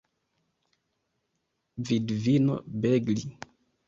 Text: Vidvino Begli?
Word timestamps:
Vidvino 1.89 2.57
Begli? 2.65 3.31